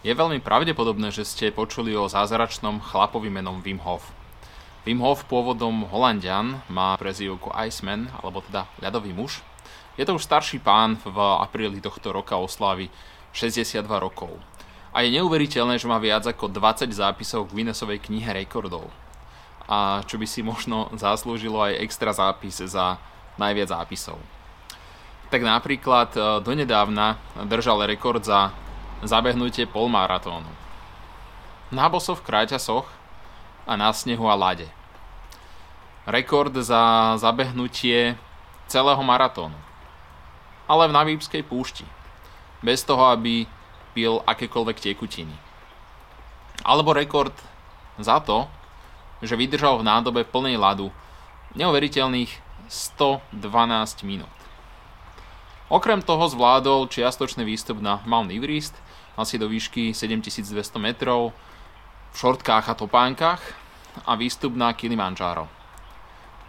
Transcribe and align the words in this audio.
Je 0.00 0.16
veľmi 0.16 0.40
pravdepodobné, 0.40 1.12
že 1.12 1.28
ste 1.28 1.52
počuli 1.52 1.92
o 1.92 2.08
zázračnom 2.08 2.80
chlapovi 2.80 3.28
menom 3.28 3.60
Wim 3.60 3.84
Hof. 3.84 4.08
Wim 4.88 5.04
Hof 5.04 5.28
pôvodom 5.28 5.84
Holandian 5.92 6.64
má 6.72 6.96
prezývku 6.96 7.52
Iceman, 7.52 8.08
alebo 8.16 8.40
teda 8.40 8.64
ľadový 8.80 9.12
muž. 9.12 9.44
Je 10.00 10.08
to 10.08 10.16
už 10.16 10.24
starší 10.24 10.64
pán, 10.64 10.96
v 11.04 11.12
apríli 11.44 11.84
tohto 11.84 12.16
roka 12.16 12.32
oslávi 12.40 12.88
62 13.36 13.84
rokov. 14.00 14.40
A 14.96 15.04
je 15.04 15.20
neuveriteľné, 15.20 15.76
že 15.76 15.84
má 15.84 16.00
viac 16.00 16.24
ako 16.24 16.48
20 16.48 16.88
zápisov 16.96 17.52
k 17.52 17.60
Guinnessovej 17.60 18.00
knihe 18.00 18.32
rekordov. 18.32 18.88
A 19.68 20.00
čo 20.08 20.16
by 20.16 20.24
si 20.24 20.40
možno 20.40 20.88
zaslúžilo 20.96 21.60
aj 21.60 21.76
extra 21.76 22.16
zápis 22.16 22.56
za 22.56 22.96
najviac 23.36 23.68
zápisov. 23.68 24.16
Tak 25.28 25.44
napríklad 25.44 26.10
e, 26.16 26.20
donedávna 26.40 27.20
držal 27.44 27.84
rekord 27.84 28.24
za 28.24 28.48
zabehnutie 29.02 29.64
polmaratónu. 29.66 30.48
Na 31.70 31.86
bosoch, 31.88 32.20
kráťasoch 32.20 32.88
a 33.64 33.72
na 33.78 33.92
snehu 33.94 34.26
a 34.26 34.34
lade. 34.34 34.68
Rekord 36.08 36.52
za 36.58 37.14
zabehnutie 37.20 38.18
celého 38.66 39.02
maratónu. 39.04 39.56
Ale 40.66 40.90
v 40.90 40.96
Namíbskej 40.96 41.42
púšti. 41.46 41.86
Bez 42.62 42.82
toho, 42.82 43.10
aby 43.10 43.46
pil 43.94 44.22
akékoľvek 44.26 44.78
tekutiny. 44.78 45.34
Alebo 46.62 46.94
rekord 46.94 47.34
za 47.98 48.20
to, 48.20 48.46
že 49.20 49.36
vydržal 49.36 49.80
v 49.80 49.86
nádobe 49.86 50.22
plnej 50.24 50.56
ľadu 50.56 50.88
neuveriteľných 51.56 52.30
112 52.70 54.06
minút. 54.06 54.39
Okrem 55.70 56.02
toho 56.02 56.26
zvládol 56.26 56.90
čiastočný 56.90 57.46
výstup 57.46 57.78
na 57.78 58.02
Mount 58.04 58.34
Everest– 58.34 58.74
asi 59.20 59.36
do 59.36 59.52
výšky 59.52 59.92
7200 59.92 60.80
metrov, 60.80 61.36
v 62.10 62.16
šortkách 62.16 62.72
a 62.72 62.74
topánkach 62.74 63.42
a 64.08 64.16
výstup 64.16 64.56
na 64.56 64.72
Kilimanjaro. 64.72 65.46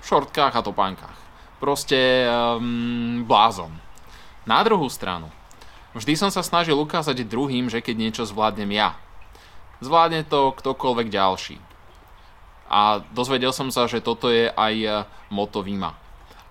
V 0.01 0.05
šortkách 0.07 0.55
a 0.55 0.61
topánkach. 0.63 1.17
Proste 1.61 2.25
um, 2.25 3.21
blázon. 3.27 3.69
Na 4.49 4.65
druhú 4.65 4.89
stranu, 4.89 5.29
vždy 5.93 6.17
som 6.17 6.31
sa 6.33 6.41
snažil 6.41 6.73
ukázať 6.73 7.21
druhým, 7.27 7.69
že 7.69 7.83
keď 7.83 7.95
niečo 7.99 8.23
zvládnem 8.25 8.73
ja, 8.73 8.97
zvládne 9.83 10.25
to 10.25 10.49
ktokoľvek 10.57 11.07
ďalší. 11.13 11.61
A 12.71 13.05
dozvedel 13.13 13.53
som 13.53 13.69
sa, 13.69 13.85
že 13.85 14.01
toto 14.01 14.31
je 14.31 14.49
aj 14.49 14.75
e, 14.79 14.89
moto 15.29 15.59
Vima. 15.59 15.93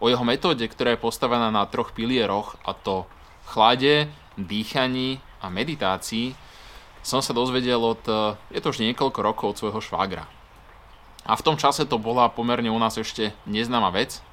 O 0.01 0.09
jeho 0.09 0.25
metóde, 0.25 0.65
ktorá 0.65 0.97
je 0.97 1.05
postavená 1.05 1.53
na 1.53 1.69
troch 1.69 1.93
pilieroch, 1.93 2.57
a 2.65 2.73
to 2.73 3.05
chlade, 3.45 4.09
dýchaní 4.41 5.21
a 5.45 5.53
meditácii 5.53 6.33
som 7.01 7.25
sa 7.25 7.33
dozvedel 7.33 7.81
od, 7.81 8.01
e, 8.09 8.37
je 8.53 8.61
to 8.61 8.73
už 8.73 8.81
niekoľko 8.85 9.21
rokov 9.21 9.47
od 9.53 9.59
svojho 9.61 9.81
švágra. 9.81 10.25
A 11.25 11.37
v 11.37 11.45
tom 11.45 11.57
čase 11.57 11.85
to 11.85 12.01
bola 12.01 12.33
pomerne 12.33 12.73
u 12.73 12.81
nás 12.81 12.97
ešte 12.97 13.33
neznáma 13.45 13.93
vec 13.93 14.25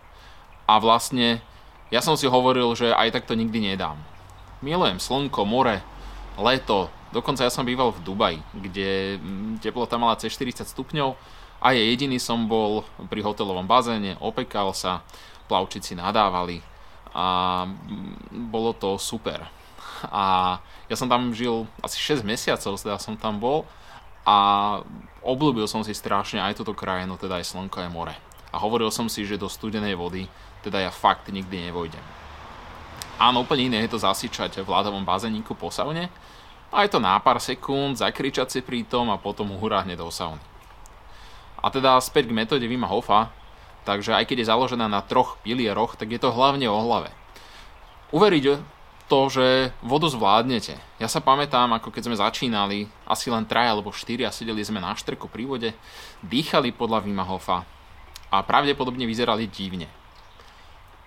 a 0.68 0.80
vlastne 0.80 1.44
ja 1.92 2.04
som 2.04 2.20
si 2.20 2.28
hovoril, 2.28 2.68
že 2.76 2.92
aj 2.92 3.16
tak 3.16 3.24
to 3.28 3.36
nikdy 3.36 3.64
nedám. 3.64 4.00
Milujem 4.60 5.00
slnko, 5.00 5.48
more, 5.48 5.80
leto, 6.36 6.92
dokonca 7.16 7.48
ja 7.48 7.52
som 7.52 7.64
býval 7.64 7.96
v 7.96 8.04
Dubaji, 8.04 8.40
kde 8.52 9.20
mm, 9.20 9.64
teplota 9.64 9.96
mala 9.96 10.20
cez 10.20 10.36
40 10.36 10.68
stupňov 10.68 11.16
a 11.64 11.68
je 11.72 11.82
jediný 11.88 12.20
som 12.20 12.46
bol 12.52 12.84
pri 13.08 13.24
hotelovom 13.24 13.66
bazéne, 13.66 14.20
opekal 14.20 14.76
sa, 14.76 15.08
plavčici 15.48 15.96
nadávali 15.96 16.62
a 17.16 17.66
mm, 17.66 18.52
bolo 18.52 18.76
to 18.76 19.00
super. 19.02 19.48
A 20.12 20.58
ja 20.86 20.96
som 20.96 21.10
tam 21.10 21.34
žil 21.34 21.66
asi 21.82 21.98
6 21.98 22.22
mesiacov, 22.22 22.78
teda 22.78 23.02
som 23.02 23.18
tam 23.18 23.42
bol 23.42 23.66
a 24.28 24.80
obľúbil 25.26 25.66
som 25.66 25.82
si 25.82 25.96
strašne 25.96 26.38
aj 26.44 26.62
túto 26.62 26.78
krajinu, 26.78 27.18
teda 27.18 27.42
aj 27.42 27.50
slnko, 27.50 27.82
aj 27.82 27.90
more. 27.90 28.16
A 28.54 28.62
hovoril 28.62 28.94
som 28.94 29.10
si, 29.10 29.26
že 29.26 29.42
do 29.42 29.50
studenej 29.50 29.98
vody 29.98 30.30
teda 30.62 30.84
ja 30.84 30.92
fakt 30.92 31.32
nikdy 31.32 31.72
nevojdem. 31.72 32.04
Áno, 33.18 33.42
úplne 33.42 33.74
iné 33.74 33.78
je 33.88 33.98
to 33.98 34.04
zasičať 34.04 34.62
v 34.62 34.70
ľadovom 34.70 35.02
bazéniku 35.02 35.58
po 35.58 35.74
saune, 35.74 36.12
a 36.68 36.84
je 36.84 36.92
to 36.92 37.00
na 37.00 37.16
pár 37.24 37.40
sekúnd, 37.40 37.96
zakričať 37.96 38.48
si 38.52 38.60
pri 38.60 38.84
tom 38.84 39.08
a 39.08 39.16
potom 39.16 39.56
uhráhne 39.56 39.96
do 39.96 40.12
sauny. 40.12 40.44
A 41.58 41.72
teda 41.72 41.96
späť 42.04 42.28
k 42.28 42.36
metóde 42.36 42.68
Vima 42.68 42.86
Hofa, 42.86 43.32
takže 43.88 44.12
aj 44.12 44.28
keď 44.28 44.44
je 44.44 44.52
založená 44.52 44.92
na 44.92 45.00
troch 45.00 45.40
pilieroch, 45.48 45.96
tak 45.96 46.12
je 46.12 46.20
to 46.20 46.36
hlavne 46.36 46.68
o 46.68 46.76
hlave. 46.84 47.16
Uveriť 48.12 48.60
to, 49.08 49.20
že 49.32 49.72
vodu 49.80 50.12
zvládnete. 50.12 50.76
Ja 51.00 51.08
sa 51.08 51.24
pamätám, 51.24 51.72
ako 51.72 51.96
keď 51.96 52.12
sme 52.12 52.20
začínali, 52.20 52.92
asi 53.08 53.32
len 53.32 53.48
traja 53.48 53.72
alebo 53.72 53.96
štyri 53.96 54.28
a 54.28 54.36
sedeli 54.36 54.60
sme 54.60 54.84
na 54.84 54.92
štrku 54.92 55.32
pri 55.32 55.48
vode, 55.48 55.70
dýchali 56.28 56.76
podľa 56.76 57.08
Wima 57.08 57.24
Hofa 57.24 57.64
a 58.28 58.44
pravdepodobne 58.44 59.08
vyzerali 59.08 59.48
divne. 59.48 59.88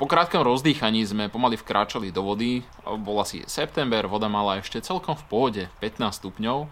Po 0.00 0.08
krátkom 0.08 0.40
rozdýchaní 0.40 1.04
sme 1.04 1.28
pomaly 1.28 1.60
vkráčali 1.60 2.08
do 2.08 2.24
vody, 2.24 2.64
bol 3.04 3.20
asi 3.20 3.44
september, 3.44 4.08
voda 4.08 4.32
mala 4.32 4.56
ešte 4.56 4.80
celkom 4.80 5.12
v 5.12 5.24
pohode 5.28 5.62
15 5.84 6.24
stupňov 6.24 6.64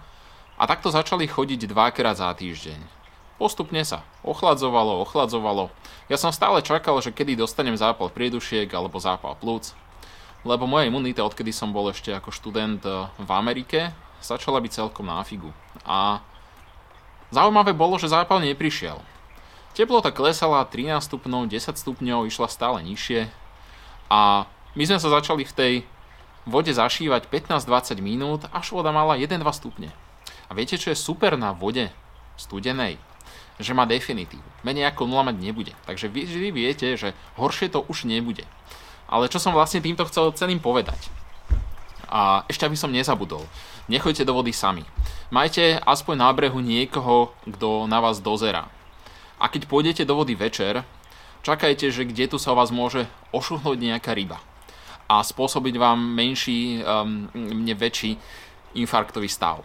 a 0.57 0.65
takto 0.65 0.89
začali 0.89 1.29
chodiť 1.29 1.69
dvakrát 1.69 2.17
za 2.17 2.33
týždeň. 2.33 2.98
Postupne 3.38 3.87
sa 3.87 4.03
ochladzovalo, 4.26 4.99
ochladzovalo. 5.06 5.71
Ja 6.10 6.19
som 6.19 6.34
stále 6.34 6.59
čakal, 6.59 6.99
že 6.99 7.15
kedy 7.15 7.38
dostanem 7.38 7.78
zápal 7.78 8.10
priedušiek 8.10 8.66
alebo 8.75 8.99
zápal 8.99 9.38
plúc, 9.38 9.78
lebo 10.43 10.66
moja 10.66 10.91
imunita, 10.91 11.22
odkedy 11.22 11.54
som 11.54 11.71
bol 11.71 11.87
ešte 11.94 12.10
ako 12.10 12.34
študent 12.34 12.82
eh, 12.82 13.06
v 13.15 13.31
Amerike, 13.31 13.94
začala 14.19 14.59
byť 14.59 14.82
celkom 14.82 15.06
na 15.06 15.22
figu. 15.22 15.54
A 15.87 16.19
zaujímavé 17.31 17.71
bolo, 17.71 17.94
že 17.94 18.10
zápal 18.10 18.43
neprišiel. 18.43 18.99
Teplota 19.78 20.10
klesala 20.10 20.66
13 20.66 20.99
stupňov, 20.99 21.47
10 21.47 21.78
stupňov, 21.78 22.26
išla 22.26 22.50
stále 22.50 22.82
nižšie 22.82 23.31
a 24.10 24.50
my 24.75 24.82
sme 24.82 24.99
sa 24.99 25.15
začali 25.15 25.47
v 25.47 25.55
tej 25.55 25.72
vode 26.43 26.75
zašívať 26.75 27.31
15-20 27.31 28.03
minút, 28.03 28.50
až 28.50 28.75
voda 28.75 28.91
mala 28.91 29.15
1-2 29.15 29.38
stupne. 29.55 29.94
A 30.49 30.56
viete, 30.56 30.81
čo 30.81 30.91
je 30.91 30.99
super 30.99 31.38
na 31.38 31.55
vode 31.55 31.93
studenej? 32.34 32.99
Že 33.59 33.75
má 33.75 33.84
definitív. 33.84 34.43
Menej 34.62 34.87
ako 34.91 35.10
0 35.10 35.26
mať 35.26 35.37
nebude. 35.38 35.75
Takže 35.87 36.06
vy 36.06 36.31
vždy 36.31 36.49
viete, 36.54 36.87
že 36.94 37.16
horšie 37.34 37.75
to 37.75 37.82
už 37.91 38.06
nebude. 38.06 38.47
Ale 39.09 39.26
čo 39.26 39.41
som 39.41 39.56
vlastne 39.56 39.82
týmto 39.82 40.06
chcel 40.06 40.31
celým 40.37 40.62
povedať? 40.62 41.10
A 42.09 42.44
ešte 42.49 42.65
aby 42.65 42.76
som 42.76 42.93
nezabudol, 42.93 43.44
nechoďte 43.88 44.25
do 44.25 44.37
vody 44.37 44.53
sami. 44.53 44.84
Majte 45.28 45.76
aspoň 45.84 46.15
na 46.16 46.31
brehu 46.32 46.60
niekoho, 46.60 47.37
kto 47.44 47.84
na 47.84 48.00
vás 48.00 48.21
dozera. 48.21 48.69
A 49.37 49.49
keď 49.53 49.69
pôjdete 49.69 50.03
do 50.09 50.16
vody 50.16 50.32
večer, 50.32 50.84
čakajte, 51.44 51.93
že 51.93 52.09
kde 52.09 52.32
tu 52.32 52.37
sa 52.41 52.56
vás 52.56 52.72
môže 52.72 53.05
ošuhnúť 53.32 53.76
nejaká 53.76 54.16
ryba 54.16 54.41
a 55.09 55.25
spôsobiť 55.25 55.75
vám 55.81 55.97
menší, 55.97 56.84
um, 56.84 57.32
väčší 57.72 58.20
infarktový 58.76 59.28
stav. 59.28 59.65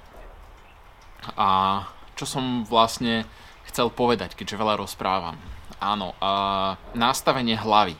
A 1.35 1.83
čo 2.15 2.23
som 2.23 2.63
vlastne 2.63 3.27
chcel 3.69 3.91
povedať, 3.93 4.33
keďže 4.33 4.59
veľa 4.59 4.79
rozprávam. 4.79 5.37
Áno, 5.83 6.15
uh, 6.17 6.79
nastavenie 6.95 7.59
hlavy. 7.59 7.95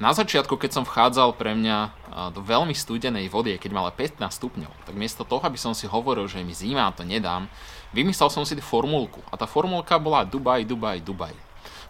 Na 0.00 0.16
začiatku, 0.16 0.56
keď 0.56 0.80
som 0.80 0.88
vchádzal 0.88 1.36
pre 1.36 1.52
mňa 1.52 1.92
do 2.32 2.40
veľmi 2.40 2.72
studenej 2.72 3.28
vody, 3.28 3.60
keď 3.60 3.70
mala 3.76 3.92
15 3.92 4.16
stupňov, 4.32 4.72
tak 4.88 4.96
miesto 4.96 5.28
toho, 5.28 5.44
aby 5.44 5.60
som 5.60 5.76
si 5.76 5.84
hovoril, 5.84 6.24
že 6.24 6.40
mi 6.40 6.56
zima 6.56 6.88
to 6.96 7.04
nedám, 7.04 7.52
vymyslel 7.92 8.32
som 8.32 8.48
si 8.48 8.56
formulku. 8.64 9.20
A 9.28 9.36
tá 9.36 9.44
formulka 9.44 10.00
bola 10.00 10.24
Dubaj, 10.24 10.64
Dubaj, 10.64 11.04
Dubaj. 11.04 11.36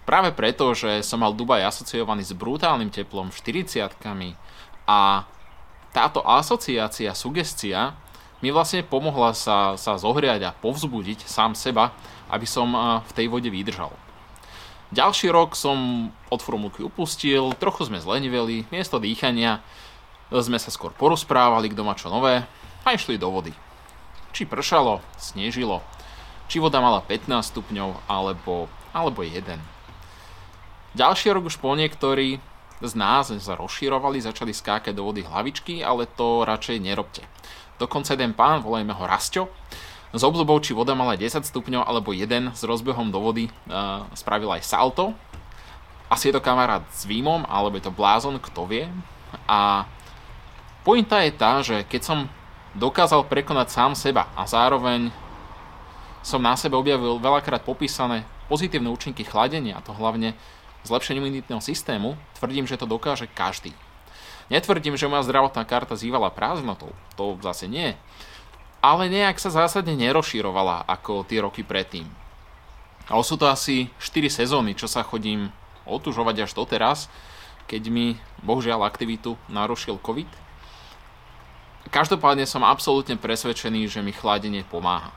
Práve 0.02 0.34
preto, 0.34 0.74
že 0.74 1.06
som 1.06 1.22
mal 1.22 1.30
Dubaj 1.30 1.62
asociovaný 1.62 2.26
s 2.26 2.34
brutálnym 2.34 2.90
teplom, 2.90 3.30
40 3.30 3.94
a 4.90 5.22
táto 5.94 6.18
asociácia, 6.26 7.14
sugestia 7.14 7.94
mi 8.40 8.48
vlastne 8.48 8.80
pomohla 8.84 9.36
sa, 9.36 9.76
sa 9.76 10.00
zohriať 10.00 10.40
a 10.48 10.56
povzbudiť 10.56 11.28
sám 11.28 11.52
seba, 11.52 11.92
aby 12.32 12.48
som 12.48 12.72
v 13.04 13.12
tej 13.12 13.26
vode 13.28 13.52
vydržal. 13.52 13.92
Ďalší 14.90 15.30
rok 15.30 15.54
som 15.54 16.10
od 16.34 16.40
formulky 16.42 16.82
upustil, 16.82 17.54
trochu 17.54 17.86
sme 17.86 18.02
zleniveli, 18.02 18.66
miesto 18.74 18.98
dýchania 18.98 19.62
sme 20.34 20.58
sa 20.58 20.70
skôr 20.74 20.90
porozprávali, 20.94 21.70
kto 21.70 21.82
má 21.86 21.94
čo 21.94 22.10
nové 22.10 22.42
a 22.82 22.88
išli 22.90 23.14
do 23.14 23.30
vody. 23.30 23.54
Či 24.34 24.50
pršalo, 24.50 24.98
snežilo, 25.14 25.82
či 26.50 26.58
voda 26.58 26.82
mala 26.82 27.02
15 27.02 27.30
stupňov 27.54 28.10
alebo, 28.10 28.66
alebo 28.90 29.22
1. 29.22 29.46
Ďalší 30.98 31.30
rok 31.30 31.46
už 31.46 31.62
po 31.62 31.70
niektorí 31.78 32.42
z 32.80 32.92
nás 32.96 33.30
sa 33.30 33.54
rozširovali, 33.54 34.24
začali 34.24 34.50
skákať 34.50 34.96
do 34.96 35.06
vody 35.06 35.22
hlavičky, 35.22 35.86
ale 35.86 36.10
to 36.10 36.42
radšej 36.42 36.82
nerobte. 36.82 37.22
Dokonca 37.80 38.12
jeden 38.12 38.36
pán, 38.36 38.60
volajme 38.60 38.92
ho 38.92 39.08
Rastio, 39.08 39.48
s 40.12 40.20
obľubou, 40.20 40.60
či 40.60 40.76
voda 40.76 40.92
mala 40.92 41.16
10 41.16 41.40
stupňov 41.40 41.86
alebo 41.86 42.12
1 42.12 42.52
s 42.52 42.60
rozbehom 42.66 43.08
do 43.08 43.22
vody 43.22 43.48
uh, 43.48 44.04
spravil 44.12 44.52
aj 44.52 44.66
salto. 44.66 45.16
Asi 46.10 46.28
je 46.28 46.36
to 46.36 46.44
kamarát 46.44 46.84
s 46.90 47.06
Vímom, 47.06 47.46
alebo 47.46 47.78
je 47.78 47.86
to 47.86 47.94
blázon, 47.94 48.42
kto 48.42 48.66
vie. 48.66 48.90
A 49.46 49.86
pointa 50.82 51.22
je 51.22 51.32
tá, 51.32 51.62
že 51.62 51.86
keď 51.86 52.02
som 52.02 52.18
dokázal 52.74 53.24
prekonať 53.30 53.70
sám 53.70 53.92
seba 53.94 54.26
a 54.34 54.44
zároveň 54.44 55.14
som 56.20 56.42
na 56.42 56.58
sebe 56.58 56.76
objavil 56.76 57.16
veľakrát 57.22 57.62
popísané 57.62 58.26
pozitívne 58.50 58.90
účinky 58.90 59.22
chladenia, 59.22 59.78
a 59.78 59.84
to 59.86 59.94
hlavne 59.94 60.34
zlepšenie 60.82 61.22
imunitného 61.22 61.62
systému, 61.62 62.18
tvrdím, 62.34 62.66
že 62.66 62.76
to 62.76 62.84
dokáže 62.84 63.30
každý. 63.30 63.70
Netvrdím, 64.50 64.98
že 64.98 65.06
moja 65.06 65.22
zdravotná 65.22 65.62
karta 65.62 65.94
zývala 65.94 66.34
prázdnotou, 66.34 66.90
to 67.14 67.38
zase 67.38 67.70
nie. 67.70 67.94
Ale 68.82 69.06
nejak 69.06 69.38
sa 69.38 69.54
zásadne 69.54 69.94
nerozširovala 69.94 70.90
ako 70.90 71.22
tie 71.22 71.38
roky 71.38 71.62
predtým. 71.62 72.10
A 73.06 73.14
sú 73.22 73.38
to 73.38 73.46
asi 73.46 73.90
4 74.02 74.26
sezóny, 74.26 74.74
čo 74.74 74.90
sa 74.90 75.06
chodím 75.06 75.54
otužovať 75.86 76.46
až 76.46 76.50
doteraz, 76.54 77.06
keď 77.70 77.82
mi 77.90 78.18
bohužiaľ 78.42 78.82
aktivitu 78.86 79.38
narušil 79.46 80.02
COVID. 80.02 80.26
Každopádne 81.90 82.46
som 82.46 82.66
absolútne 82.66 83.18
presvedčený, 83.18 83.86
že 83.86 84.02
mi 84.02 84.14
chladenie 84.14 84.66
pomáha. 84.66 85.14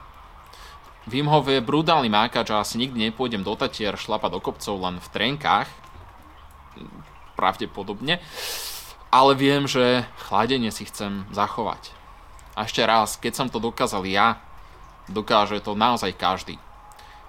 Wim 1.06 1.27
Hof 1.27 1.51
je 1.51 1.59
brutálny 1.59 2.07
mákač 2.07 2.50
a 2.50 2.63
asi 2.63 2.80
nikdy 2.80 3.12
nepôjdem 3.12 3.44
do 3.44 3.53
Tatier 3.59 3.94
šlapať 4.00 4.31
do 4.31 4.39
kopcov 4.39 4.75
len 4.80 4.97
v 5.03 5.07
trenkách. 5.12 5.69
Pravdepodobne. 7.35 8.24
Ale 9.13 9.38
viem, 9.38 9.69
že 9.69 10.10
chladenie 10.25 10.74
si 10.74 10.89
chcem 10.89 11.30
zachovať. 11.30 11.94
A 12.57 12.65
ešte 12.65 12.81
raz, 12.81 13.13
keď 13.21 13.33
som 13.38 13.48
to 13.54 13.62
dokázal 13.62 14.01
ja, 14.10 14.42
dokáže 15.06 15.62
to 15.62 15.77
naozaj 15.77 16.18
každý. 16.18 16.57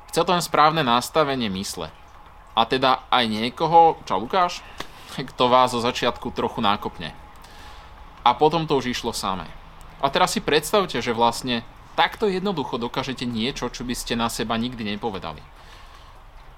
Chce 0.08 0.24
to 0.24 0.32
len 0.32 0.40
správne 0.40 0.80
nastavenie 0.80 1.52
mysle. 1.52 1.92
A 2.56 2.64
teda 2.64 3.04
aj 3.12 3.28
niekoho, 3.28 4.00
čo 4.08 4.16
Lukáš, 4.16 4.64
kto 5.36 5.52
vás 5.52 5.76
zo 5.76 5.84
začiatku 5.84 6.32
trochu 6.32 6.64
nákopne. 6.64 7.12
A 8.24 8.32
potom 8.32 8.64
to 8.64 8.80
už 8.80 8.96
išlo 8.96 9.12
samé. 9.12 9.44
A 10.00 10.08
teraz 10.08 10.32
si 10.32 10.40
predstavte, 10.40 10.96
že 11.04 11.12
vlastne 11.12 11.60
Takto 11.94 12.26
jednoducho 12.26 12.74
dokážete 12.74 13.22
niečo, 13.22 13.70
čo 13.70 13.86
by 13.86 13.94
ste 13.94 14.18
na 14.18 14.26
seba 14.26 14.58
nikdy 14.58 14.82
nepovedali. 14.82 15.38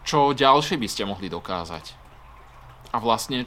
Čo 0.00 0.32
ďalšie 0.32 0.80
by 0.80 0.88
ste 0.88 1.04
mohli 1.04 1.28
dokázať. 1.28 1.92
A 2.88 2.96
vlastne, 2.96 3.44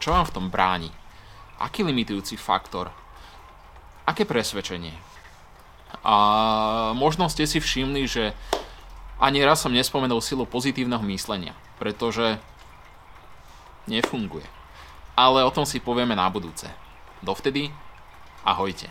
čo 0.00 0.16
vám 0.16 0.24
v 0.24 0.34
tom 0.34 0.46
bráni? 0.48 0.88
Aký 1.60 1.84
limitujúci 1.84 2.40
faktor? 2.40 2.88
Aké 4.08 4.24
presvedčenie? 4.24 4.96
A 6.00 6.16
možno 6.96 7.28
ste 7.28 7.44
si 7.44 7.60
všimli, 7.60 8.08
že 8.08 8.32
ani 9.20 9.44
raz 9.44 9.60
som 9.60 9.68
nespomenul 9.68 10.24
silu 10.24 10.48
pozitívneho 10.48 11.04
myslenia, 11.04 11.52
pretože 11.76 12.40
nefunguje. 13.84 14.48
Ale 15.12 15.44
o 15.44 15.52
tom 15.52 15.68
si 15.68 15.76
povieme 15.84 16.16
na 16.16 16.32
budúce. 16.32 16.64
Dovtedy, 17.20 17.68
ahojte. 18.40 18.88